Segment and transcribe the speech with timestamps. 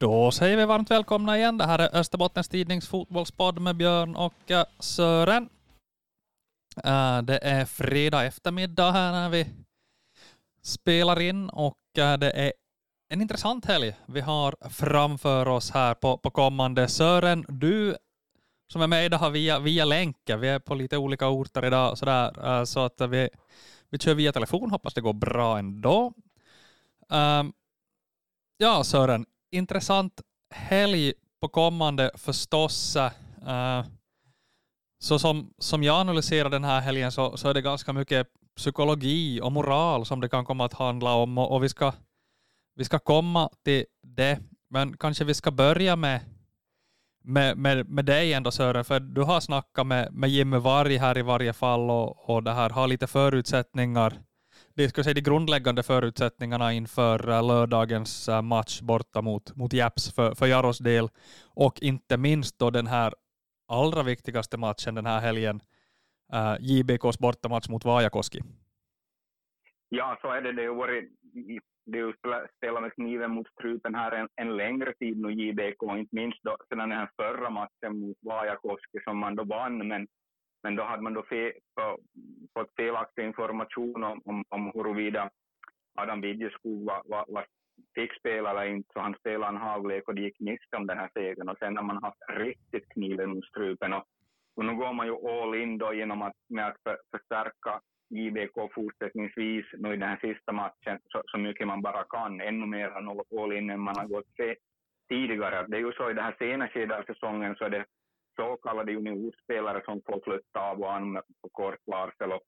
[0.00, 1.58] Då säger vi varmt välkomna igen.
[1.58, 5.48] Det här är Österbottens Tidnings fotbollspodd med Björn och eh, Sören.
[6.84, 9.46] Eh, det är fredag eftermiddag här när vi
[10.62, 12.52] spelar in och eh, det är
[13.08, 16.88] en intressant helg vi har framför oss här på, på kommande.
[16.88, 17.96] Sören, du
[18.72, 22.64] som är med idag via, via länken, vi är på lite olika orter idag sådär,
[22.64, 23.28] så att vi,
[23.90, 26.12] vi kör via telefon, hoppas det går bra ändå.
[27.08, 27.52] Um,
[28.56, 30.20] ja, Sören, intressant
[30.54, 32.96] helg på kommande förstås.
[32.96, 33.82] Uh,
[34.98, 38.26] så som, som jag analyserar den här helgen så, så är det ganska mycket
[38.56, 41.92] psykologi och moral som det kan komma att handla om och, och vi, ska,
[42.74, 44.38] vi ska komma till det.
[44.70, 46.20] Men kanske vi ska börja med,
[47.24, 51.18] med, med, med dig ändå Sören, för du har snackat med, med Jimmy Varg här
[51.18, 54.20] i varje fall och, och det här har lite förutsättningar
[54.78, 60.14] de ska säga de grundläggande förutsättningarna inför eh, lördagens eh, match borta mot, mot Japs
[60.14, 61.08] för, för Jaros del
[61.54, 63.12] och inte minst då den här
[63.68, 65.60] allra viktigaste matchen den här helgen,
[66.32, 68.40] eh, uh, JBKs bortamatch mot Vajakoski.
[69.88, 70.52] Ja, så är det.
[70.52, 71.04] Det har varit
[71.86, 76.14] det är spelat med kniven mot strupen här en, en längre tid nu, JBK, inte
[76.16, 80.06] minst då, sedan den här förra matchen mot Vajakoski som man då vann, men
[80.62, 81.52] men då hade man då fe,
[82.54, 85.30] fått felaktig information om, om, om huruvida
[85.94, 87.46] Adam Widjeskog var, var, var
[87.94, 90.98] fick spela eller inte, så han spelade en halvlek och det gick miste om den
[90.98, 91.48] här segern.
[91.48, 93.92] Och sen har man haft riktigt kniven mot strupen.
[93.92, 94.04] Och,
[94.56, 98.74] och nu går man ju all in då genom att, med att för, förstärka JBK
[98.74, 102.40] fortsättningsvis nu i den här sista matchen så, så mycket man bara kan.
[102.40, 104.26] Ännu mer än all in än man har gått
[105.08, 105.66] tidigare.
[105.68, 107.84] Det är ju så i det här sena skedet av säsongen så är det
[108.38, 112.32] så kallade juniorspelare som får flytta av och an på kort varsel.
[112.32, 112.42] Och,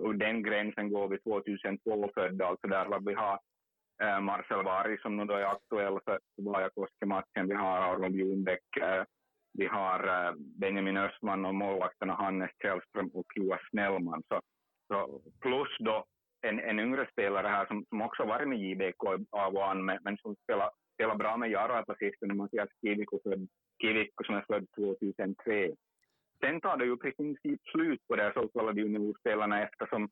[0.00, 3.38] och, den gränsen går vid 2002 födda, alltså där vi har
[4.02, 7.48] eh, Marcel Varg som nu då är aktuell för Vajakoski-matchen.
[7.48, 9.04] Vi har Aron Ljungbäck, eh,
[9.58, 14.22] vi har eh, Benjamin Östman och målvakterna Hannes Källström och Joa Snellman.
[14.28, 14.40] Så,
[14.88, 16.04] så plus då
[16.42, 20.16] en, en yngre spelare här som, som också varit med JBK av och an, men
[20.16, 20.70] som spelar,
[21.02, 23.48] spelar bra med Jaro på sistone, Mattias Kiviko född
[23.80, 25.70] Kivikko som är född 2003.
[26.40, 30.10] Sen tar det ju i princip slut på de så kallade juniorspelarna eftersom,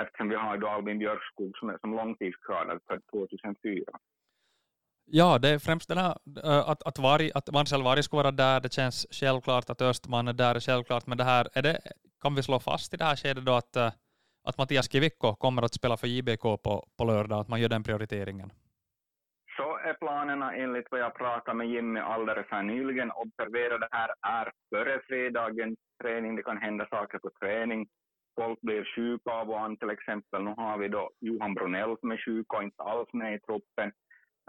[0.00, 3.84] eftersom vi har då Albin Björkskog som är som långtidsskadad född 2004.
[5.04, 8.30] Ja, det är främst den här, eh, att, att, Varg, att Marcel Varg ska vara
[8.30, 11.80] där, det känns självklart att Östman är där, självklart, men det här, är det,
[12.22, 13.92] kan vi slå fast i det här skedet då att, eh,
[14.44, 17.82] att Mattias Kivikko kommer att spela för JBK på, på lördag, att man gör den
[17.82, 18.50] prioriteringen?
[19.88, 23.10] Är planerna enligt vad jag pratade med Jimmy alldeles här nyligen.
[23.10, 26.36] Observera det här är före fredagens träning.
[26.36, 27.88] Det kan hända saker på träning.
[28.40, 30.42] Folk blir sjuka av och an till exempel.
[30.42, 33.92] Nu har vi då Johan Brunell som är sjuk och inte alls med i truppen.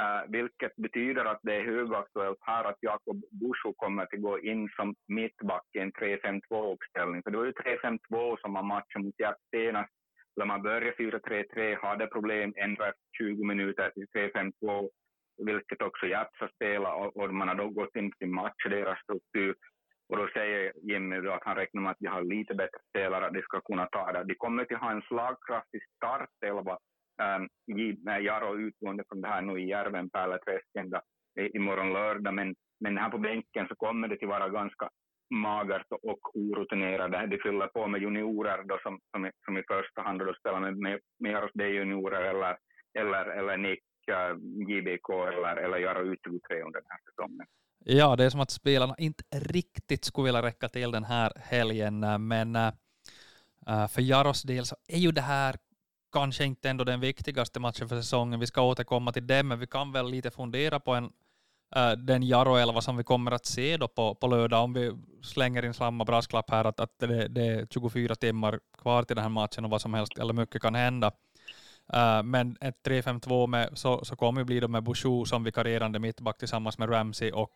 [0.01, 4.69] Uh, vilket betyder att det är högaktuellt här att Jakob Busho kommer att gå in
[4.75, 7.23] som mittback i en 3-5-2-uppställning.
[7.23, 9.93] För det var ju 3-5-2 som var matchen mot Gert senast.
[10.35, 14.89] När man började 4-3-3 hade problem ändrade 20 minuter till 3-5-2
[15.45, 19.55] vilket också Jats har spelat och man har då gått in till match, deras struktur.
[20.09, 23.25] Och då säger Jimmy då att han räknar med att de har lite bättre spelare,
[23.25, 24.23] att de ska kunna ta det.
[24.23, 26.77] De kommer att ha en slagkraftig startelva
[27.37, 30.93] um, ehm, eh, Jaro utgående från det här nu i Järven, Pärleträsken
[31.53, 32.33] imorgon lördag.
[32.33, 34.89] Men, men här på bänken så kommer det att vara ganska
[35.29, 37.29] magert och orutinerat.
[37.29, 40.59] De fyller på med juniorer då som, som, i, som i första hand då spelar
[40.59, 42.57] med, med, med Jaros D-juniorer eller,
[42.99, 43.79] eller, eller Nick
[44.69, 47.47] JBK eller, eller göra U23 under den här säsongen.
[47.85, 52.03] Ja, det är som att spelarna inte riktigt skulle vilja räcka till den här helgen,
[52.03, 52.71] eh, men eh,
[53.67, 55.55] eh, för Jaros del så är ju det här
[56.13, 58.39] kanske inte ändå den viktigaste matchen för säsongen.
[58.39, 61.11] Vi ska återkomma till det, men vi kan väl lite fundera på en,
[61.97, 64.91] den Jaro-elva som vi kommer att se då på, på lördag, om vi
[65.23, 69.23] slänger in samma brasklapp här att, att det, det, är 24 timmar kvar till den
[69.23, 71.11] här matchen och vad som helst, eller mycket kan hända.
[71.93, 75.99] Uh, men ett 3-5-2 med, så, så kommer det bli då med Bouchou som vikarierande
[75.99, 77.51] mittback tillsammans med Ramsey och,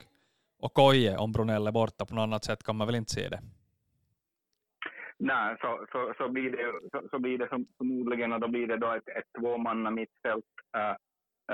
[0.60, 2.06] och Koje om Brunell är borta.
[2.06, 3.40] På något annat sätt kan man väl inte se det?
[5.18, 7.48] Nej, så, så, så, blir, det, så, så blir det
[7.78, 10.46] förmodligen och då blir det då ett, ett tvåmanna mittfält
[10.78, 10.96] uh,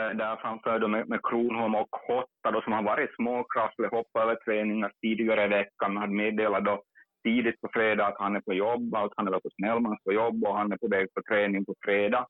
[0.01, 4.23] uh, där framför då med, med Kronholm och Hotta då, som har varit småkrasslig, hoppat
[4.23, 6.83] över träningar tidigare i veckan, hade meddelat då
[7.23, 10.43] tidigt på fredag att han är på jobb, att han är på Snellmans på jobb
[10.43, 12.27] och han är på väg på träning på fredag.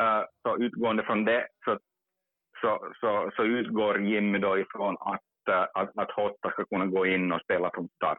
[0.00, 1.78] Uh, så utgående från det så,
[2.60, 7.06] så, så, så utgår Jimmy då ifrån att, uh, att, att Hotta ska kunna gå
[7.06, 8.18] in och spela från start.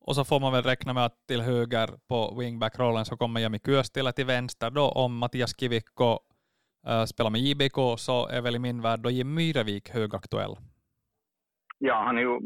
[0.00, 3.58] Och så får man väl räkna med att till höger på wingback-rollen så kommer Jami
[3.58, 6.10] Kyöstilä till vänster då om Mattias Kivikko
[6.88, 10.56] uh, spelar med JBK så är väl i min värld då Jim Myrevik högaktuell.
[11.78, 12.40] Ja, han är ju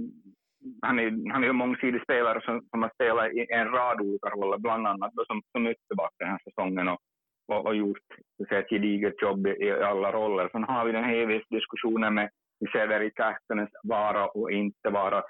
[0.83, 4.29] han är, han är ju mångsidig spelare som, som har spelat i en rad olika
[4.29, 7.01] roller, bland annat då som, som ytterback den här säsongen och,
[7.49, 8.09] och, och gjort
[8.51, 10.49] ett gediget jobb i, i, alla roller.
[10.53, 12.31] Sen har vi den här diskussionen med
[12.73, 15.23] Severi Kähkönens vara och inte vara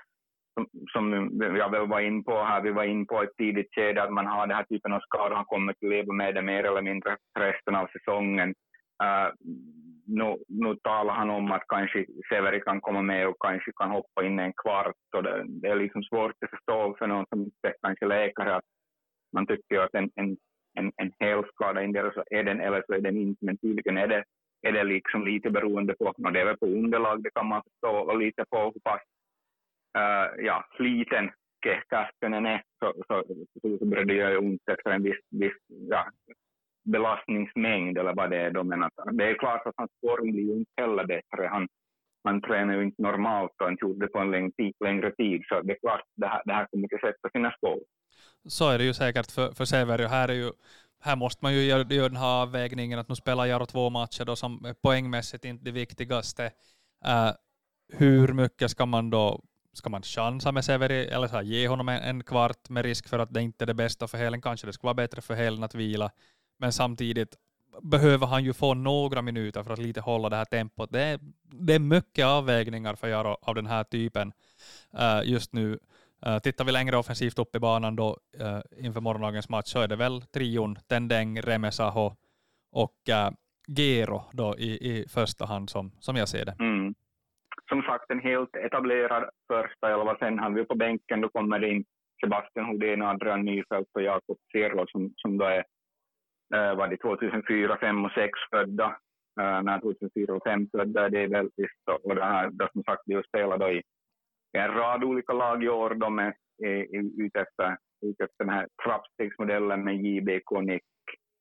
[0.55, 4.03] som, som jag väl var in på här, vi var in på ett tidigt skede
[4.03, 6.65] att man har den här typen av skador, han kommer att leva med det mer
[6.65, 8.55] eller mindre resten av säsongen.
[9.03, 9.33] Uh,
[10.07, 14.25] nu, nu talar han om att kanske Severi kan komma med och kanske kan hoppa
[14.25, 17.75] in en kvart och det, det är liksom svårt att förstå för någon som inte
[17.83, 18.65] kanske läkare att
[19.33, 20.37] man tycker att en, en,
[20.85, 24.07] en, en hälskada, endera så är den eller så är den inte, men tydligen är
[24.07, 24.25] det,
[24.63, 27.63] är det liksom lite beroende på, och det är väl på underlag, det kan man
[27.63, 29.03] förstå, och lite på hur pass
[29.99, 31.31] uh, ja, sliten
[31.91, 33.25] Kähkönen är, så, så,
[33.63, 36.07] så, så börjar det göra ont efter en viss, viss ja,
[36.85, 38.51] belastningsmängd eller vad det är.
[38.51, 38.65] Då.
[38.65, 41.47] Men att, det är klart att hans form blir ju inte heller bättre.
[41.47, 41.69] Han,
[42.25, 45.43] han tränar ju inte normalt och inte gjort det på en längre tid, längre tid.
[45.49, 47.81] Så det är klart att det här, det här kommer att sätta sina spår.
[48.49, 50.09] Så är det ju säkert för, för Severio.
[50.09, 50.53] Här, är ju,
[51.01, 54.25] här måste man ju göra, göra den här avvägningen att nu spelar Jaro två matcher
[54.25, 56.51] då som är poängmässigt inte det viktigaste.
[57.07, 57.31] Uh,
[57.93, 59.41] hur mycket ska man då
[59.73, 63.09] ska man chansa med Severi eller så här, ge honom en, en, kvart med risk
[63.09, 64.43] för att det inte är det bästa för helen.
[64.43, 66.11] Kanske det skulle vara bättre för helen att vila.
[66.59, 67.37] Men samtidigt
[67.83, 70.93] behöver han ju få några minuter för att lite hålla det här tempot.
[70.93, 74.33] Det är, det är mycket avvägningar för Jaro av den här typen
[74.99, 75.79] uh, just nu.
[76.29, 78.09] Uh, tittar vi längre offensivt upp i banan då
[78.41, 82.06] uh, inför morgondagens match så är det väl trion Tendeng, Remesaho
[82.73, 83.31] och uh,
[83.76, 86.56] Gero då i, i första hand som, som jag ser det.
[86.61, 86.94] Mm.
[87.69, 90.17] Som sagt en helt etablerad första elva.
[90.19, 91.85] Sen har vi på bänken, då kommer det in
[92.21, 95.65] Sebastian Hodén, Adrian Nyfeldt och Jakob Sirlo som, som då är
[96.55, 98.87] uh, var det 2004, 5 och 6 födda.
[99.41, 101.49] Uh, när 2004 och 5 födda, det är väl.
[102.03, 103.82] Och det här, då, som sagt, vi spelar då i
[104.59, 105.95] en rad olika lag i år.
[105.95, 106.35] De är,
[107.25, 110.83] ute efter, ute efter den här trappstegsmodellen med JBK, Nick,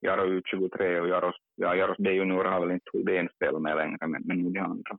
[0.00, 4.22] Jaro U23 och Jaros, ja, Jaros D-junior har väl inte Hultén spelat med längre, men,
[4.24, 4.98] men de andra.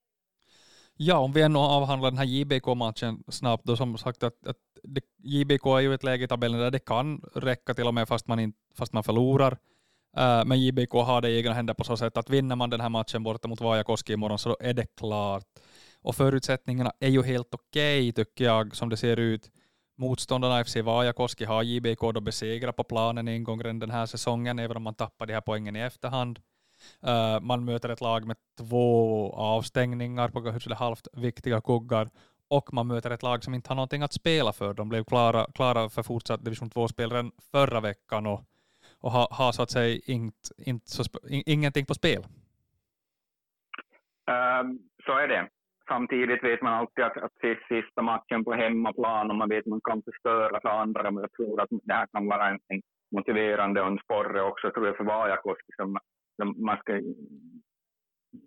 [0.97, 5.01] Ja, om vi ändå avhandlar den här JBK-matchen snabbt, då som sagt att, att det,
[5.17, 8.27] JBK är ju ett läge i tabellen där det kan räcka till och med fast
[8.27, 9.51] man, in, fast man förlorar.
[10.17, 12.81] Uh, men JBK har det i egna händer på så sätt att vinner man den
[12.81, 15.43] här matchen borta mot Vajakoski imorgon så är det klart.
[16.05, 19.51] Och förutsättningarna är ju helt okej okay, tycker jag som det ser ut.
[19.97, 24.59] Motståndarna FC Vajakoski har JBK då besegrat på planen en gång redan den här säsongen,
[24.59, 26.39] även om man tappar de här poängen i efterhand.
[27.07, 32.09] Uh, man möter ett lag med två avstängningar på kanske halvt viktiga kuggar
[32.47, 34.73] och man möter ett lag som inte har någonting att spela för.
[34.73, 38.43] De blev klara, klara för fortsatt division 2-spel redan förra veckan och
[39.01, 42.23] och har ha, så att säga inte, inte så, ingenting på spel?
[44.27, 45.49] Um, så är det.
[45.87, 47.31] Samtidigt vet man alltid att, att
[47.67, 51.11] sista matchen på hemmaplan och man vet att man kan förstöra för andra.
[51.11, 54.71] Men jag tror att det här kan vara en, en motiverande och en sporre också
[54.71, 55.71] tror jag för Vajakoski.
[55.75, 55.97] Som,
[56.55, 57.01] man, ska,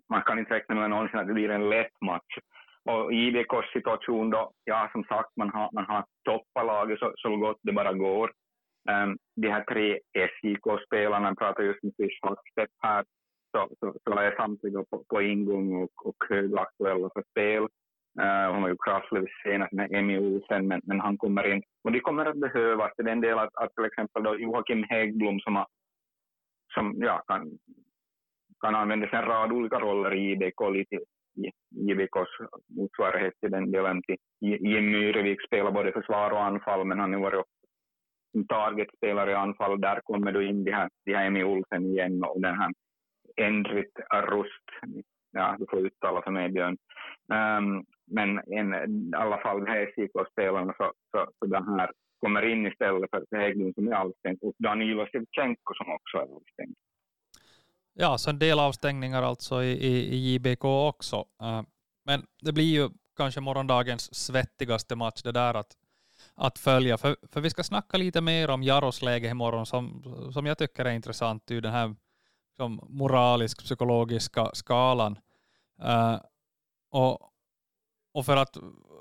[0.09, 2.37] man kan inte räkna med någonsin att det blir en lätt match.
[2.85, 7.37] Och JVKs situation då, ja som sagt man har, man har toppat laget så, så
[7.37, 8.31] gott det bara går.
[8.89, 13.05] Um, de här tre SJK-spelarna, pratar just med Chris Hackstedt här,
[13.51, 17.63] så, så, så är samtliga på, på ingång och, och högaktuella för spel.
[18.21, 21.63] Uh, hon var ju krasslig senast med Emmy Olsen, men, men han kommer in.
[21.83, 25.39] Och de kommer att behövas till en del att, att till exempel då Joakim Häggblom
[25.39, 25.67] som, har,
[26.73, 27.57] som ja, kan,
[28.61, 30.61] kan användas en rad olika roller i IBK.
[30.73, 30.99] lite
[31.71, 32.33] JBKs
[32.67, 37.21] motsvarighet till den delen till Jim Myrevik spelar både försvar och anfall, men han har
[37.21, 37.45] varit
[38.47, 42.41] targetspelare i anfall, där kommer du in de här, de här Emmy Olsen igen och
[42.41, 42.71] den här
[43.39, 44.67] Endrit Rust,
[45.31, 46.77] ja du får uttala för mig Björn.
[47.33, 52.45] Um, men en, i alla fall de här SJK-spelarna så, så, så den här kommer
[52.51, 56.75] in istället för Hägglund som är avstängd och Danilo Shevchenko som också är avstängd.
[57.93, 61.15] Ja, så en del avstängningar alltså i, i, i JBK också.
[61.15, 61.61] Uh,
[62.05, 65.75] men det blir ju kanske morgondagens svettigaste match det där att
[66.35, 66.97] att följa.
[66.97, 70.03] För, för vi ska snacka lite mer om Jaros läge imorgon som,
[70.33, 71.95] som jag tycker är intressant ur den här
[72.59, 75.19] Liksom, som moralisk-psykologiska skalan.
[75.83, 76.19] Uh,
[76.91, 77.25] och
[78.13, 78.57] och för, att,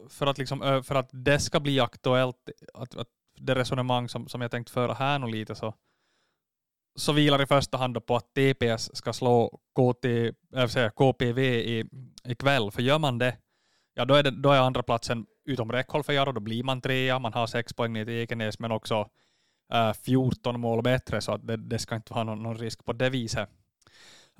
[0.08, 2.36] för, att liksom, för att det ska bli aktuellt,
[2.74, 5.74] att, att det resonemang som, som jag tänkt föra här nu lite så,
[6.96, 10.04] så vilar i första hand på att TPS ska slå KT,
[10.68, 11.84] säga, KPV i,
[12.24, 12.70] ikväll.
[12.70, 13.36] För gör man det,
[13.94, 16.80] ja då är, det, då är andra platsen utom räckhåll för Jaro, då blir man
[16.80, 19.08] trea, man har sex poäng ner till Ekenäs, men också
[19.72, 22.92] äh, 14 mål bättre, så att det, det ska inte vara någon, någon risk på
[22.92, 23.48] det viset.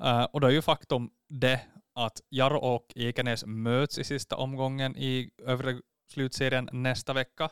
[0.03, 1.61] Uh, och då är ju faktum det
[1.93, 7.49] att Jarro och Ekenäs möts i sista omgången i övre slutserien nästa vecka.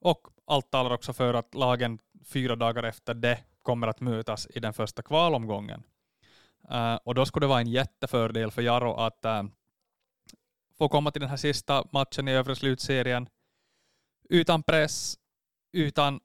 [0.00, 4.60] Och allt talar också för att lagen fyra dagar efter det kommer att mötas i
[4.60, 5.82] den första kvalomgången.
[6.70, 9.42] Uh, och då skulle det vara en jättefördel för Jarro att uh,
[10.78, 13.28] få komma till den här sista matchen i övre slutserien
[14.28, 15.18] utan press,
[15.72, 16.20] utan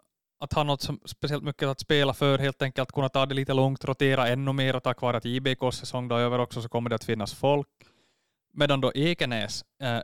[0.46, 3.54] att ha något som speciellt mycket att spela för, helt enkelt kunna ta det lite
[3.54, 6.70] lugnt, rotera ännu mer och tack vare att JBKs säsong då är över också så
[6.70, 7.68] kommer det att finnas folk.
[8.54, 10.00] Medan då Ekenäs eh,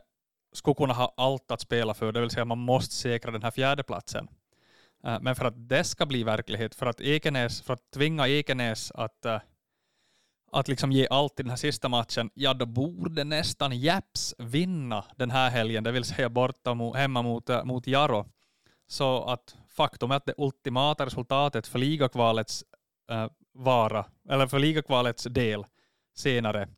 [0.52, 3.50] skulle kunna ha allt att spela för, det vill säga man måste säkra den här
[3.50, 4.28] fjärdeplatsen.
[5.04, 8.90] Eh, men för att det ska bli verklighet, för att, Ekenäs, för att tvinga Ekenäs
[8.90, 9.40] att, eh,
[10.52, 15.04] att liksom ge allt i den här sista matchen, ja då borde nästan Japs vinna
[15.16, 18.26] den här helgen, det vill säga borta mot, hemma mot, eh, mot Jaro.
[18.86, 22.64] Så att faktum är att det ultimata resultatet för ligakvalets
[23.10, 25.64] äh, vara, eller för ligakvalets del
[26.14, 26.68] senare,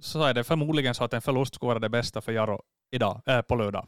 [0.00, 3.22] så är det förmodligen så att en förlust skulle vara det bästa för Jaro idag,
[3.26, 3.86] äh, på lördag.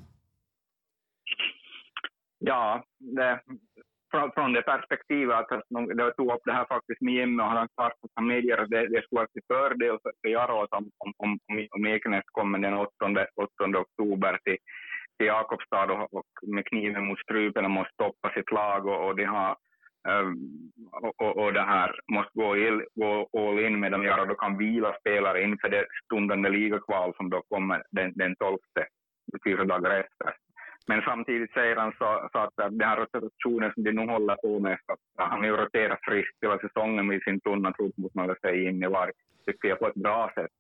[2.39, 3.41] Ja, det,
[4.11, 5.63] från, från det perspektivet att
[5.97, 8.71] jag tog upp det här faktiskt med Jimmy och han klart att han medger att
[8.71, 11.39] det, det skulle vara till fördel för, för Jaro om, om, om,
[11.71, 12.91] om Ekenäs kommer den 8,
[13.35, 14.57] 8 oktober till,
[15.19, 19.17] till Jakobstad och, och med kniven mot strupen och måste stoppa sitt lag och, och
[19.17, 19.57] de har
[20.09, 20.73] um,
[21.17, 24.59] och, och, det här måste gå, il, gå all in med dem och då kan
[24.59, 28.59] vila spelare inför det stundande ligakval som då kommer den, den 12,
[29.45, 30.35] fyra dagar efter.
[30.89, 34.59] Men samtidigt säger han så, så att den här rotationen som de nu håller på
[34.59, 38.15] med, så att han har ju roterat friskt hela säsongen med sin tunna trupp, mot
[38.15, 39.13] man säga, in i varje,
[39.47, 40.51] tycker jag, på ett bra sätt.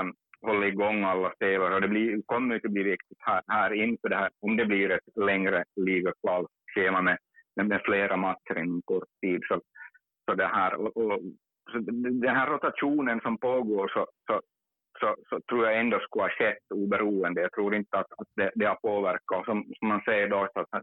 [0.00, 0.14] Um,
[0.44, 4.16] hålla igång alla spelare och det blir, kommer att bli viktigt här, här inför det
[4.16, 7.18] här, om det blir ett längre ligakvalschema med,
[7.56, 9.40] med flera matcher inom kort tid.
[9.48, 9.60] Så,
[10.24, 11.20] så det här, och, och,
[11.72, 14.40] så den här rotationen som pågår så, så,
[15.00, 17.40] så, så, tror jag ändå skulle ha skett oberoende.
[17.40, 19.38] Jag tror inte att, att det, det har påverkat.
[19.38, 20.82] Och som, som man säger då, så att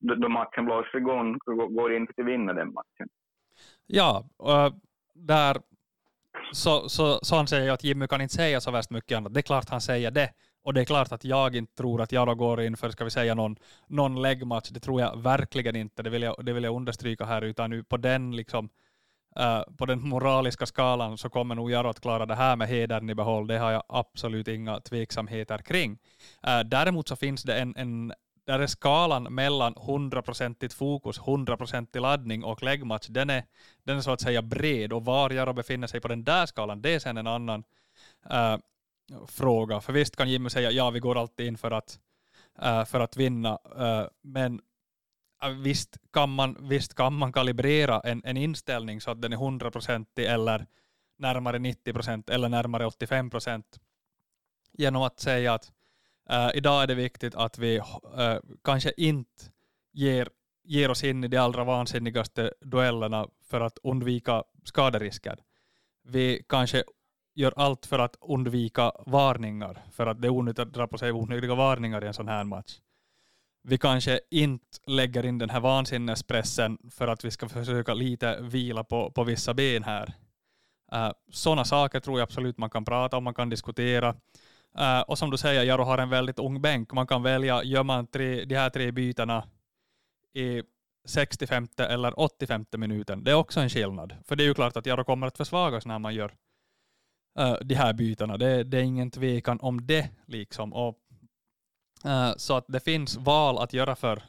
[0.00, 3.08] då, då matchen blåser igång går det inte att vinna den matchen.
[3.86, 4.72] Ja, och eh,
[5.14, 5.56] där
[6.52, 9.34] så, så, så han säger att Jimmy kan inte säga så värst mycket annat.
[9.34, 10.32] Det är klart han säger det.
[10.62, 13.04] Och det är klart att jag inte tror att jag då går in för, ska
[13.04, 14.68] vi säga, någon, någon läggmatch.
[14.68, 16.02] Det tror jag verkligen inte.
[16.02, 17.42] Det vill jag, det vill jag understryka här.
[17.42, 18.68] Utan nu på den, liksom,
[19.40, 23.10] uh, på den moraliska skalan så kommer nog Jaro att klara det här med hedern
[23.10, 23.46] i behåll.
[23.46, 25.92] Det har jag absolut inga tveksamheter kring.
[26.46, 28.12] Uh, däremot så finns det en, en
[28.48, 33.44] där är skalan mellan 100% fokus, 100% laddning och läggmatch, den är,
[33.84, 36.82] den är så att säga bred och var Jaro befinner sig på den där skalan,
[36.82, 37.64] det är sen en annan
[38.30, 38.56] äh,
[39.26, 39.80] fråga.
[39.80, 41.98] För visst kan Jimmy säga ja, vi går alltid in för att,
[42.62, 44.60] äh, för att vinna, äh, men
[45.62, 50.06] visst kan, man, visst kan man kalibrera en, en inställning så att den är 100%
[50.16, 50.66] eller
[51.18, 53.62] närmare 90% eller närmare 85%
[54.72, 55.72] genom att säga att
[56.32, 57.84] Uh, idag är det viktigt att vi uh,
[58.64, 59.44] kanske inte
[59.92, 60.28] ger,
[60.64, 65.38] ger oss in i de allra vansinnigaste duellerna för att undvika skaderisker.
[66.04, 66.84] Vi kanske
[67.34, 71.12] gör allt för att undvika varningar, för att det är onödigt att dra på sig
[71.12, 72.80] onödiga varningar i en sån här match.
[73.62, 78.84] Vi kanske inte lägger in den här vansinnespressen för att vi ska försöka lite vila
[78.84, 80.14] på, på vissa ben här.
[80.92, 84.14] Eh, uh, Sådana saker tror jag absolut man kan prata om, man kan diskutera.
[84.78, 86.92] Uh, och som du säger, Jaro har en väldigt ung bänk.
[86.92, 89.44] Man kan välja, gör man tre, de här tre bytena
[90.34, 90.62] i
[91.08, 93.24] 65 eller 85 minuten.
[93.24, 94.16] Det är också en skillnad.
[94.24, 96.32] För det är ju klart att Jaro kommer att försvagas när man gör
[97.40, 98.36] uh, de här bytena.
[98.36, 100.08] Det, det, är ingen tvekan om det.
[100.26, 100.72] liksom.
[100.72, 100.98] Och,
[102.06, 104.22] uh, så att det finns val att göra för,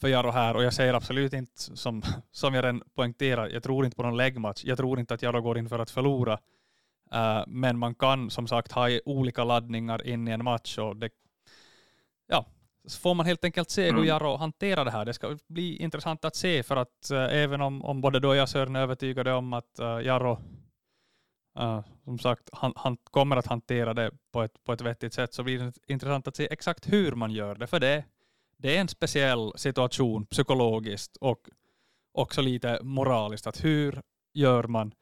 [0.00, 0.56] för Jaro här.
[0.56, 4.16] Och jag säger absolut inte, som, som jag redan poängterar, jag tror inte på någon
[4.16, 4.64] läggmatch.
[4.64, 6.38] Jag tror inte att Jaro går in för att förlora.
[7.14, 11.10] Uh, men man kan som sagt ha olika laddningar in i en match och det,
[12.26, 12.46] ja,
[12.86, 14.04] så får man helt enkelt se hur mm.
[14.04, 15.04] Jaro hanterar det här.
[15.04, 18.36] Det ska bli intressant att se för att uh, även om, om både då och
[18.36, 20.38] jag Sören är övertygade om att uh, Jaro
[22.04, 25.42] som sagt, han, han, kommer att hantera det på ett, på ett vettigt sätt så
[25.42, 27.66] blir det intressant att se exakt hur man gör det.
[27.66, 28.04] För det,
[28.56, 31.48] det är en speciell situation psykologiskt och
[32.12, 33.46] också lite moraliskt.
[33.46, 34.02] Att hur
[34.32, 34.94] gör man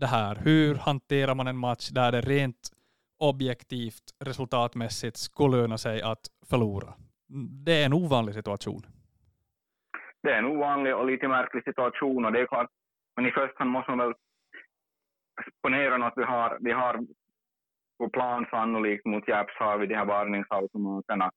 [0.00, 0.36] det här.
[0.44, 2.70] Hur hanterar man en match där det rent
[3.18, 6.94] objektivt resultatmässigt skulle löna sig att förlora?
[7.64, 8.82] Det är en ovanlig situation.
[10.22, 12.70] Det är en ovanlig och lite märklig situation och det är klart,
[13.16, 14.14] men i första hand måste man väl
[15.62, 17.00] ponera att vi har, vi har
[17.98, 21.30] på plan sannolikt mot Japs har vi de här varningsautomaterna,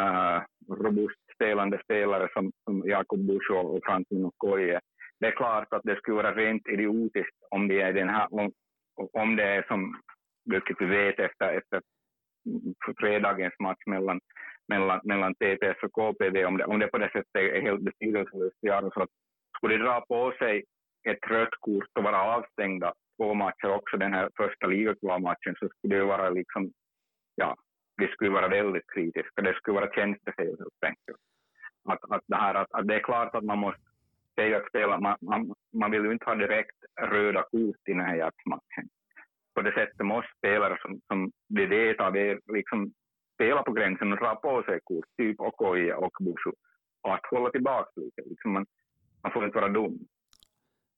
[0.00, 4.80] äh, robust spelande spelare som, som Jakob Busch och Franklin Okoye
[5.20, 8.52] det är klart att det skulle vara rent idiotiskt om det är den här, om,
[9.12, 10.00] om det är som,
[10.44, 11.82] vilket vi vet efter, efter
[13.00, 14.20] fredagens match mellan,
[14.68, 18.56] mellan, mellan TPS och KPV, om det, om det på det sättet är helt betydelselöst.
[18.94, 19.08] Så att
[19.56, 20.64] skulle de dra på sig
[21.08, 25.96] ett rött kort och vara avstängda två matcher, också den här första ligakvalmatchen, så skulle
[25.96, 26.72] det vara liksom,
[27.34, 27.56] ja,
[27.96, 29.42] vi skulle vara väldigt kritiska.
[29.42, 31.18] Det skulle vara tjänstefel helt enkelt.
[31.88, 33.85] Att, att, det, här, att, att det är klart att man måste
[34.40, 38.00] säga att spela, man, man, man vill ju inte ha direkt röda kort i den
[38.00, 38.88] här matchen.
[39.54, 42.92] På det sättet måste spelare som, som vi vet av er liksom
[43.34, 46.52] spela på gränsen och dra på sig kort, typ Okoye och Bushu,
[47.02, 48.22] och att hålla tillbaka lite.
[48.26, 48.66] Liksom man,
[49.22, 49.98] man får inte vara dum.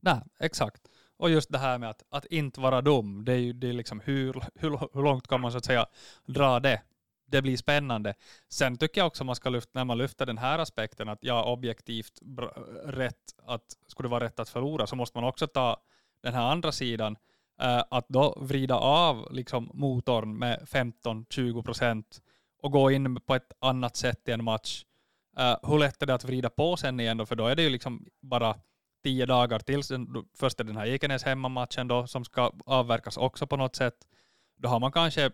[0.02, 0.82] Nej, exakt.
[1.16, 3.72] Och just det här med att, att inte vara dum, det är ju det är
[3.72, 5.86] liksom hur, hur, hur långt kan man så att säga
[6.26, 6.82] dra det?
[7.30, 8.14] Det blir spännande.
[8.48, 11.44] Sen tycker jag också man ska lyfta, när man lyfter den här aspekten, att ja,
[11.44, 12.20] objektivt
[12.84, 15.76] rätt, att skulle det vara rätt att förlora, så måste man också ta
[16.22, 17.16] den här andra sidan,
[17.60, 22.22] eh, att då vrida av liksom, motorn med 15-20 procent
[22.62, 24.84] och gå in på ett annat sätt i en match.
[25.38, 27.62] Eh, hur lätt är det att vrida på sen igen då, för då är det
[27.62, 28.54] ju liksom bara
[29.02, 29.92] tio dagar tills
[30.38, 33.94] först är den här Ekenäs hemmamatchen då som ska avverkas också på något sätt.
[34.56, 35.30] Då har man kanske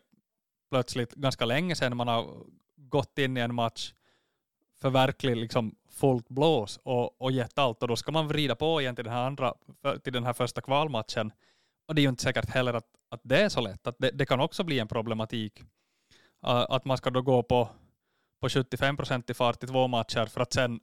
[0.75, 2.26] plötsligt ganska länge sedan man har
[2.76, 3.93] gått in i en match
[4.81, 8.81] för verkligen liksom fullt blås och, och gett allt och då ska man vrida på
[8.81, 9.54] igen till den här, andra,
[10.04, 11.33] till den här första kvalmatchen.
[11.88, 13.87] Och det är ju inte säkert heller att, att det är så lätt.
[13.87, 15.62] Att det, det kan också bli en problematik.
[16.43, 17.69] Att man ska då gå på,
[18.40, 20.81] på 75 procent i fart i två matcher för att sen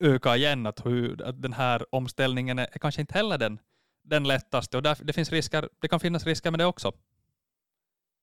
[0.00, 3.58] öka igen, att, hur, att den här omställningen är, är kanske inte heller den,
[4.02, 6.92] den lättaste och där, det, finns risker, det kan finnas risker med det också.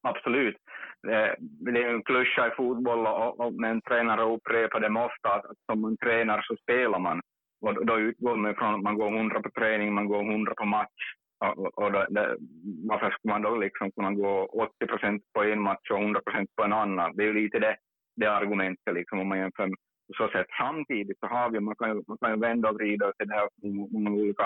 [0.07, 0.57] Absolut.
[1.07, 5.29] Eh, det, är en klyscha i fotboll och, och med en tränare upprepar det ofta
[5.33, 7.21] att, som man tränar så spelar man.
[7.61, 10.65] Och då utgår man från att man går hundra på träning, man går hundra på
[10.65, 11.03] match.
[11.39, 12.37] Och, och då, det,
[12.89, 16.49] varför skulle man då liksom kunna gå 80 procent på en match och 100 procent
[16.55, 17.15] på en annan?
[17.15, 17.75] Det är ju lite det,
[18.15, 19.69] det argumentet liksom om man jämför
[20.17, 20.47] så sätt.
[20.57, 23.33] Samtidigt så har vi, man kan ju, man kan ju vända och vrida till det
[23.33, 23.67] här på
[23.99, 24.43] många olika,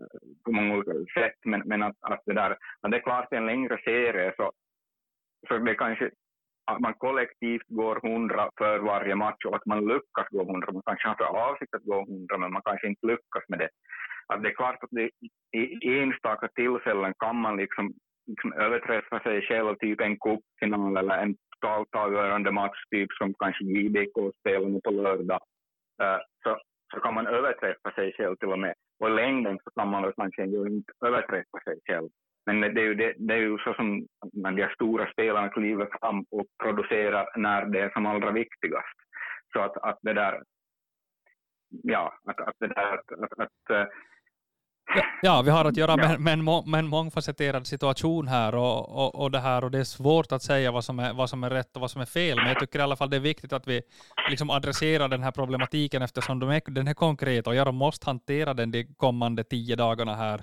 [0.00, 3.32] eh, på många olika sätt, men, men att, att det där, att det är klart
[3.32, 4.52] i en längre serie så,
[5.48, 6.10] så det kanske
[6.66, 10.72] att man kollektivt går hundra för varje match och att man lyckas gå hundra.
[10.72, 13.68] Man kanske har för avsikt att gå hundra, men man kanske inte lyckas med det.
[14.28, 15.10] Att det är klart att det,
[15.58, 17.94] i enstaka tillfällen kan man liksom,
[18.26, 23.64] liksom överträffa sig själv, typ en cupfinal eller en totalt avgörande match, typ som kanske
[23.64, 25.40] JBK spelar nu på lördag,
[26.02, 26.58] uh, så,
[26.94, 28.74] så kan man överträffa sig själv till och med.
[29.00, 32.08] Och i längden så kan man kanske inte överträffa sig själv.
[32.46, 35.88] Men det är ju, det, det är ju så som när de stora spelarna kliver
[36.00, 38.98] fram och producerar när det är som allra viktigast.
[39.52, 40.42] Så att, att det där,
[41.82, 43.88] ja, att, att det där, att, att, att
[45.22, 49.22] Ja, vi har att göra med, med, en, med en mångfacetterad situation här och, och,
[49.22, 51.50] och, det här och det är svårt att säga vad som, är, vad som är
[51.50, 52.36] rätt och vad som är fel.
[52.36, 53.82] Men jag tycker i alla fall det är viktigt att vi
[54.30, 58.54] liksom adresserar den här problematiken eftersom de är, den är konkret och jag måste hantera
[58.54, 60.40] den de kommande tio dagarna här.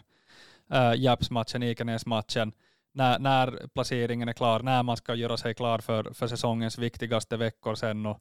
[0.72, 2.52] Äh, Japs-matchen, Ikenäs-matchen,
[2.94, 7.38] När, när placeringen är klar, när man ska göra sig klar för, för säsongens viktigaste
[7.38, 8.06] veckor sen.
[8.06, 8.20] Och,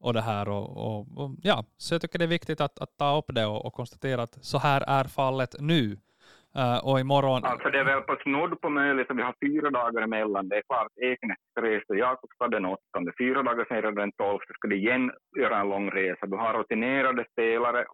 [0.00, 0.48] och det här.
[0.48, 3.46] Och, och, och, ja, så jag tycker det är viktigt att, att ta upp det
[3.46, 5.96] och, och konstatera att så här är fallet nu.
[6.56, 7.44] Uh, och imorgon...
[7.44, 10.48] Alltså det är väl på snudd på möjligt att vi har fyra dagar emellan.
[10.48, 13.12] Det är klart, Ekenäs ska resa Jakobstad den åttonde.
[13.18, 16.26] Fyra dagar senare den tolfte ska de igen göra en lång resa.
[16.26, 17.84] Du har rutinerade spelare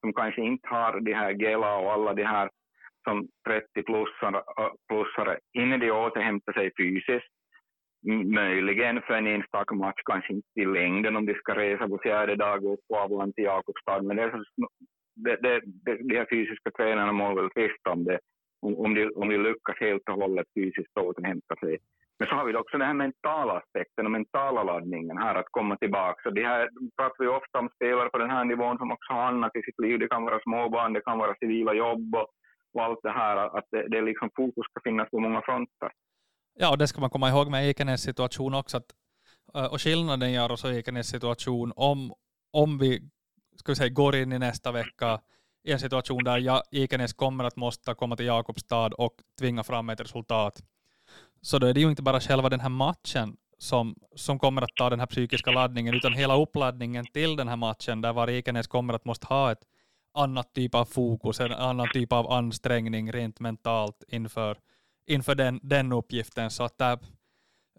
[0.00, 2.50] som kanske inte har de här Gela och alla de här
[3.08, 7.32] som 30-plussare äh, plussare, innan de återhämtar sig fysiskt
[8.24, 12.36] möjligen för en enstaka match, kanske inte i längden om de ska resa på fjärde
[12.36, 14.02] dag upp på Avland till Jakobstad.
[14.02, 14.42] Men det, är,
[15.16, 18.18] det, det, det, de här fysiska tränarna mår väl tvista om det,
[18.62, 21.78] om de, om de lyckas helt och hållet fysiskt återhämta sig.
[22.18, 25.76] Men så har vi också den här mentala aspekten och mentala laddningen här att komma
[25.76, 26.20] tillbaka.
[26.22, 29.22] Så det här pratar vi ofta om spelare på den här nivån som också har
[29.22, 29.98] annat i sitt liv.
[29.98, 32.28] Det kan vara småbarn, det kan vara civila jobb och,
[32.76, 33.58] och allt det här.
[33.58, 35.90] Att det, det liksom fokus ska finnas på många fronter.
[36.58, 38.76] Ja, och det ska man komma ihåg med Ekenäs situation också.
[38.76, 38.90] Att,
[39.54, 42.12] eh, och skillnaden gör och Ekenäs situation om,
[42.52, 43.10] om vi
[43.56, 45.20] ska vi säga, går in i nästa vecka
[45.64, 49.90] i en situation där ja, Ekenäs kommer att måste komma till Jakobstad och tvinga fram
[49.90, 50.62] ett resultat.
[51.40, 54.76] Så då är det ju inte bara själva den här matchen som, som kommer att
[54.76, 58.66] ta den här psykiska laddningen, utan hela uppladdningen till den här matchen där var Ekenäs
[58.66, 59.62] kommer att måste ha ett
[60.16, 64.58] annat typ av fokus, en annan typ av ansträngning rent mentalt inför
[65.06, 66.50] inför den, den uppgiften.
[66.50, 66.96] Så att äh,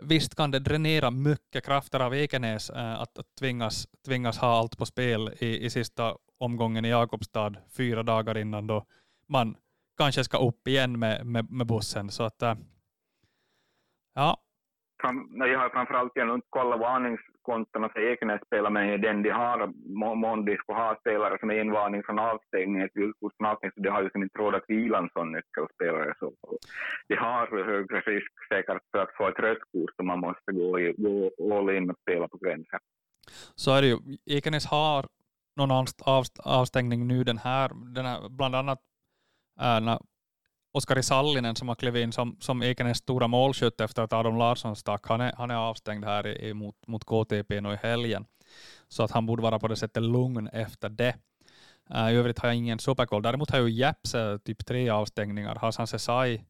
[0.02, 4.78] visst kan det dränera mycket krafter av Ekenäs äh, att, att tvingas, tvingas ha allt
[4.78, 8.86] på spel i, i sista omgången i Jakobstad fyra dagar innan då
[9.30, 9.56] man
[9.98, 12.10] kanske ska upp igen med, med, med bussen.
[12.10, 12.56] Så att, äh,
[14.16, 14.38] ja.
[15.34, 16.80] Jag har framförallt inte kollat
[17.48, 19.68] varningskontona för Ekenäs spelar med den de har.
[20.16, 23.82] Mån de skulle ha spelare som är invarning från avstängning, ett villkor från avstängning, så
[23.82, 26.14] de har ju som inte råd att vila en sån nyckelspelare.
[26.20, 26.34] Så
[27.08, 30.80] de har högre risk säkert för att få ett rött kort så man måste gå,
[30.80, 32.80] i, gå all in och spela på gränsen.
[33.56, 33.98] Så är det ju.
[34.26, 35.06] Ekenäs har
[35.58, 35.86] någon
[36.44, 38.80] avstängning nu den här, den här bland annat
[39.62, 39.98] äh,
[40.78, 44.76] Oskari Sallinen som har klivit in som, som Ekenäs stora målskytt efter att Adam Larsson
[44.76, 48.26] stack, han är, han är avstängd här i, mot, mot KTP nu i helgen.
[48.88, 51.16] Så att han borde vara på det sättet lugn efter det.
[51.92, 53.22] Uh, I övrigt har jag ingen superkoll.
[53.22, 55.56] Däremot har ju Japs eh, typ tre avstängningar.
[55.56, 56.42] Hassan Sesai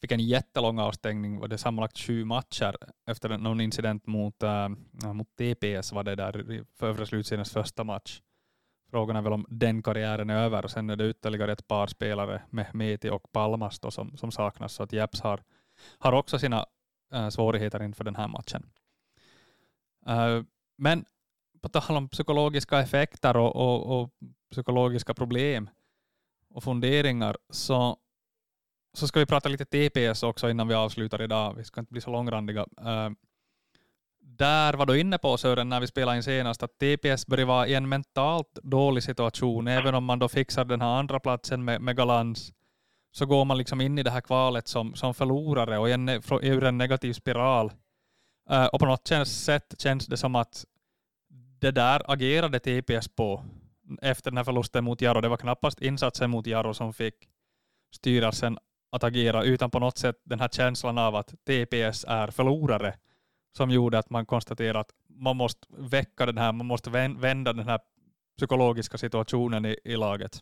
[0.00, 2.76] fick en jättelång avstängning, var det sammanlagt sju matcher
[3.10, 8.20] efter någon incident mot, uh, mot TPS var det där för övre slutsidens första match.
[8.90, 11.86] Frågan är väl om den karriären är över och sen är det ytterligare ett par
[11.86, 14.72] spelare, Mehmeti och Palmas då, som, som saknas.
[14.72, 15.42] Så att Jeps har,
[15.98, 16.66] har också sina
[17.12, 18.70] äh, svårigheter inför den här matchen.
[20.06, 20.42] Äh,
[20.78, 21.04] men
[21.62, 24.10] på tal om psykologiska effekter och, och, och,
[24.50, 25.70] psykologiska problem
[26.50, 27.96] och funderingar så,
[28.92, 31.54] så ska vi prata lite TPS också innan vi avslutar idag.
[31.54, 32.66] Vi ska inte bli så långrandiga.
[32.80, 33.10] Äh,
[34.38, 37.66] där var du inne på Sören när vi spelade in senast att TPS börjar vara
[37.66, 39.68] i en mentalt dålig situation.
[39.68, 42.52] Även om man då fixar den här andra platsen med, med galans
[43.12, 46.08] så går man liksom in i det här kvalet som, som förlorare och en,
[46.42, 47.72] ur en negativ spiral.
[48.50, 50.64] Uh, och på något sätt känns det som att
[51.60, 53.44] det där agerade TPS på
[54.02, 55.20] efter den här förlusten mot Jaro.
[55.20, 57.14] Det var knappast insatsen mot Jaro som fick
[57.94, 58.58] styrelsen
[58.92, 62.94] att agera, utan på något sätt den här känslan av att TPS är förlorare
[63.56, 65.66] som gjorde att man konstaterade att man måste
[65.96, 66.90] väcka den här, man måste
[67.26, 67.80] vända den här
[68.36, 70.34] psykologiska situationen i, i laget.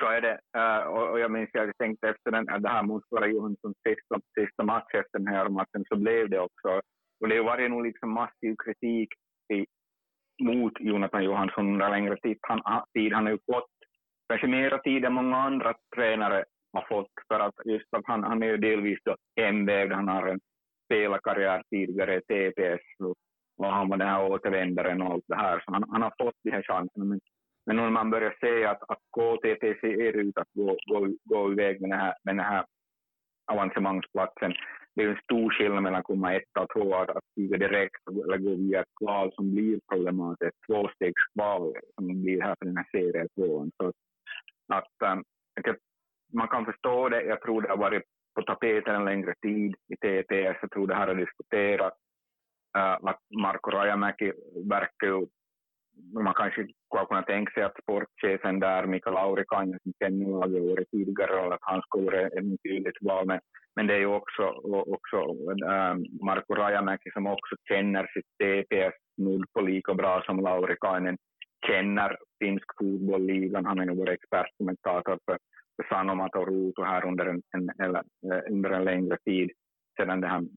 [0.00, 0.38] Så är det.
[0.58, 4.62] Eh, och, jag minns jag tänkte efter den, eh, det här mot Johanssons sista, sista
[4.64, 6.68] match efter den här matchen så blev det också,
[7.20, 9.08] och det var nog liksom massiv kritik
[9.54, 9.66] i,
[10.42, 12.38] mot Jonathan Johansson under längre tid.
[12.40, 13.12] Han, tid.
[13.12, 13.74] han har ju fått
[14.28, 18.42] kanske mera tid än många andra tränare har fått för att just att han, han
[18.42, 20.40] är ju delvis då hemvävd, han har en
[20.92, 25.62] spelarkarriär tidigare i TPS och han var den här återvändaren och allt det här.
[25.64, 27.04] Så han, han har fått de här chanserna.
[27.04, 27.20] Men,
[27.66, 31.80] men när man börjar se att, att KTP ser ut att gå, gå, gå iväg
[31.80, 32.64] med den här, med den här
[33.52, 34.52] avancemangsplatsen,
[34.94, 38.38] det är en stor skillnad mellan att komma ett och två, att, stiga direkt eller
[38.38, 43.28] gå via ett kval som blir problematiskt, tvåstegskval som blir här för den här serien.
[43.34, 43.94] Så att,
[44.78, 45.74] att eh,
[46.32, 48.02] man kan förstå det, jag tror det har varit
[48.34, 50.58] på tapeten en längre tid i TPS.
[50.62, 51.96] Jag tror det här har diskuterats.
[52.78, 54.32] Uh, Marko Rajamäki
[54.68, 55.26] verkar ju,
[56.14, 60.90] man kanske skulle kunna tänka sig att sportchefen där, Mikael Laurikainen, som känner laget året
[60.90, 63.26] tidigare, att han skulle vara ett tydligt val.
[63.26, 63.40] Men,
[63.76, 64.42] men det är ju också,
[64.96, 65.94] också uh,
[66.26, 71.16] Marko Rajamäki som också känner sitt TPS nog på lika bra som Laurikainen
[71.66, 73.66] känner finsk fotboll, ligan.
[73.66, 75.38] Han har ju varit expertkommentator för
[75.88, 79.50] Sanomat och Ruutu här under en, en, eller, eh, under en längre tid
[79.96, 80.48] sedan det han,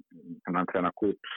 [0.43, 1.33] han tränade Kups.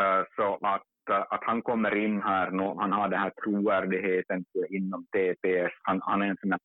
[0.00, 4.44] Uh, så att, uh, att han kommer in här nu, han har den här trovärdigheten
[4.68, 5.72] inom TPS.
[5.82, 6.60] Han, han är en sån här,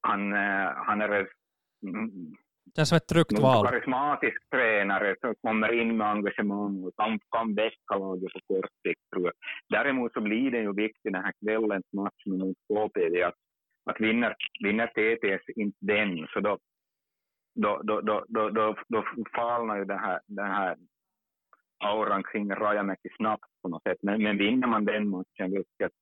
[0.00, 0.32] han,
[0.86, 1.28] han är
[1.86, 2.34] mm,
[2.76, 3.66] Känns som ett tryggt val.
[3.66, 9.00] karismatisk tränare som kommer in med engagemang och kan, kan väcka laget på kort sikt,
[9.14, 9.32] tror jag.
[9.68, 13.34] Däremot så blir det ju viktigt den här kvällens match mot KPV att
[13.84, 16.58] att vinner, vinner TTS inte den, så då,
[17.54, 19.04] då, då, då, då, då, då
[19.36, 20.76] falnar ju den här, den här
[21.84, 23.98] auran kring Rajamäki snabbt på något sätt.
[24.02, 25.92] Men, men vinner man den matchen, vilket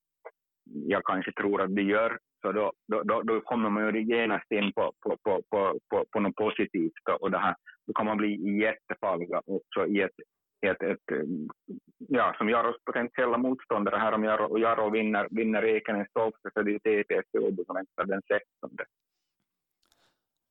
[0.64, 4.52] jag kanske tror att det gör, så då, då, då, då kommer man ju genast
[4.52, 7.54] in på, på, på, på, på, på något positivt och det här,
[7.86, 10.16] då kan man bli jättefarliga också i ett
[10.62, 11.22] ett, ett, eh,
[11.98, 16.70] ja, som Jaros potentiella motståndare här om Jaro, Jaro vinner, vinner Ekenäs 12 så det
[16.74, 18.70] är TPS Åbo som väntar den 16.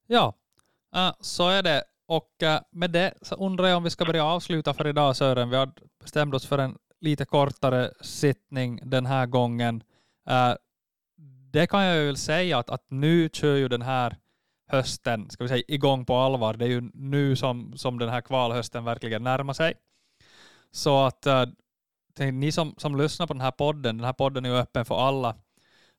[0.06, 0.34] Ja,
[0.96, 1.82] eh, så är det.
[2.06, 5.50] Och eh, med det så undrar jag om vi ska börja avsluta för idag Sören.
[5.50, 5.70] Vi har
[6.00, 9.82] bestämt oss för en lite kortare sittning den här gången.
[11.52, 14.16] Det kan jag väl säga att, att nu kör ju den här
[14.70, 16.54] hösten, ska vi säga igång på allvar.
[16.54, 19.74] Det är ju nu som, som den här kvalhösten verkligen närmar sig.
[20.70, 24.48] Så att uh, ni som, som lyssnar på den här podden, den här podden är
[24.48, 25.28] ju öppen för alla,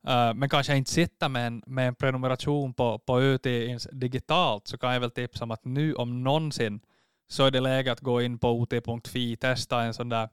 [0.08, 3.44] uh, men kanske inte sitter med en, med en prenumeration på, på UT
[3.92, 6.80] digitalt, så kan jag väl tipsa om att nu om någonsin
[7.28, 10.30] så är det läge att gå in på ut.fi, testa en sån där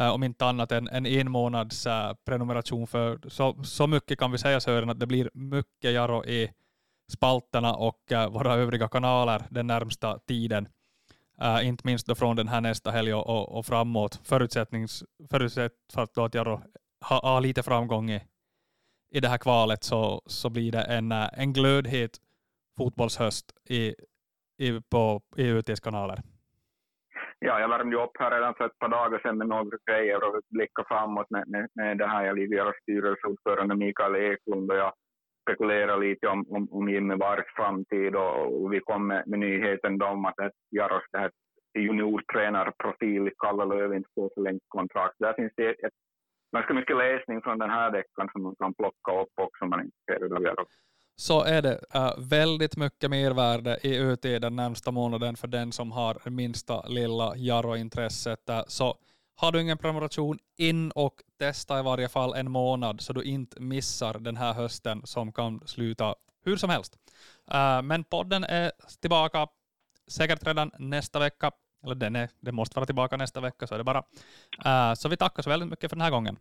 [0.00, 1.86] Uh, om inte annat än en en månads
[2.24, 6.50] prenumeration för så, så mycket kan vi säga Sören att det blir mycket Jaro i
[7.12, 10.68] spalterna och våra övriga kanaler den närmsta tiden.
[11.42, 14.20] Uh, inte minst då från den här nästa helg och, och, och framåt.
[14.24, 16.62] Förutsättnings, förutsatt för att, då att då
[17.00, 18.20] har har lite framgång i,
[19.10, 22.10] i det här kvalet så, så blir det en, äh, en glödhet
[22.78, 23.94] fotbollshöst i,
[24.58, 26.18] i, på, i UTs kanaler.
[27.38, 30.42] Ja, jag värmde upp här redan för ett par dagar sedan med några grejer och
[30.48, 32.24] blickade framåt med, med, med det här.
[32.24, 34.92] Jag ligger styrelseordförande Mikael Eklund och jag
[35.50, 40.02] spekulera lite om, om, om Jimmy Vargs framtid och, och vi kom med, med nyheten
[40.02, 40.34] om att
[40.70, 41.30] Jaros det här
[41.78, 45.14] juniortränarprofil i Kalle inte får förlängt kontrakt.
[45.18, 45.92] Där finns det ett,
[46.56, 49.80] ganska mycket läsning från den här veckan som man kan plocka upp också om man
[49.80, 50.68] är intresserad av Jaros
[51.16, 55.92] så är det uh, väldigt mycket mervärde i UT den närmsta månaden för den som
[55.92, 58.48] har minsta lilla Jaro-intresset.
[58.50, 58.94] Uh, så
[59.40, 63.60] har du ingen prenumeration, in och testa i varje fall en månad så du inte
[63.60, 66.98] missar den här hösten som kan sluta hur som helst.
[67.54, 69.46] Uh, men podden är tillbaka
[70.10, 71.50] säkert redan nästa vecka.
[71.84, 74.04] Eller den, är, den måste vara tillbaka nästa vecka så är det bara.
[74.66, 76.36] Uh, så vi tackar så väldigt mycket för den här gången.